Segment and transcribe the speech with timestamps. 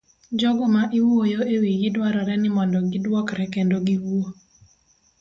[0.39, 4.27] Jogo ma iwuoyo ewigi dwarore ni mondo giduokre kendo giwuo.